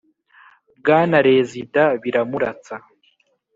Bwana 0.79 1.17
Rezida 1.27 1.83
biramuratsa 2.01 2.73